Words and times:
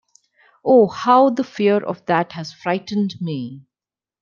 Oh, 0.65 0.87
how 0.87 1.29
the 1.29 1.43
fear 1.43 1.77
of 1.83 2.03
that 2.07 2.31
has 2.31 2.51
frightened 2.51 3.13
me! 3.21 3.67